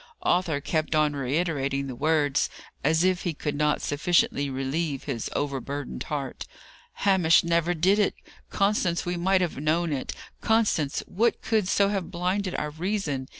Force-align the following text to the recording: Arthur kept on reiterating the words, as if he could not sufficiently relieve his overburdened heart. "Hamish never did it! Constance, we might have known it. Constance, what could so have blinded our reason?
Arthur 0.23 0.59
kept 0.59 0.95
on 0.95 1.13
reiterating 1.15 1.85
the 1.85 1.93
words, 1.93 2.49
as 2.83 3.03
if 3.03 3.21
he 3.21 3.35
could 3.35 3.53
not 3.53 3.83
sufficiently 3.83 4.49
relieve 4.49 5.03
his 5.03 5.29
overburdened 5.35 6.01
heart. 6.05 6.47
"Hamish 7.05 7.43
never 7.43 7.75
did 7.75 7.99
it! 7.99 8.15
Constance, 8.49 9.05
we 9.05 9.15
might 9.15 9.41
have 9.41 9.57
known 9.57 9.93
it. 9.93 10.11
Constance, 10.41 11.01
what 11.05 11.43
could 11.43 11.67
so 11.67 11.89
have 11.89 12.09
blinded 12.09 12.55
our 12.55 12.71
reason? 12.71 13.27